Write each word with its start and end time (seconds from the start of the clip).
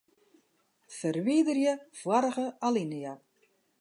Ferwiderje 0.95 1.73
foarige 1.99 2.47
alinea. 2.67 3.13